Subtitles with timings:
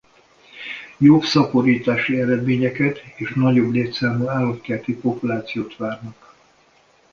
[0.97, 6.33] Jobb szaporítási eredményeket és nagyobb létszámú állatkerti populációt várnak.